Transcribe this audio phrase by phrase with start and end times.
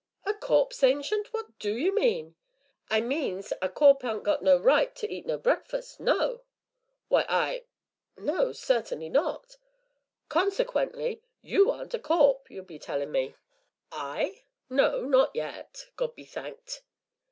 [0.25, 2.33] "A corpse, Ancient; what do you mean?"
[2.89, 6.41] "I means as a corp' aren't got no right to eat a breakfus' no!"
[7.07, 7.65] "Why, I
[8.17, 9.57] no, certainly not."
[10.27, 13.35] "Consequently, you aren't a corp', you'll be tellin me."
[13.91, 14.41] "I?
[14.71, 16.81] no, not yet, God be thanked!"